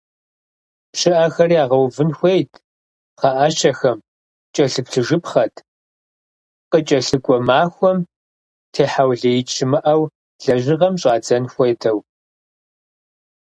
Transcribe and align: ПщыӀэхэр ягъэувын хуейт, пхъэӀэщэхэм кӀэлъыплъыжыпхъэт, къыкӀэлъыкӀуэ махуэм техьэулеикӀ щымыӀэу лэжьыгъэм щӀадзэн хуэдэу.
ПщыӀэхэр 0.91 1.51
ягъэувын 1.63 2.09
хуейт, 2.17 2.51
пхъэӀэщэхэм 3.15 3.97
кӀэлъыплъыжыпхъэт, 4.53 5.55
къыкӀэлъыкӀуэ 6.69 7.37
махуэм 7.47 7.99
техьэулеикӀ 8.73 9.51
щымыӀэу 9.55 10.03
лэжьыгъэм 10.43 10.95
щӀадзэн 11.01 11.43
хуэдэу. 11.53 11.97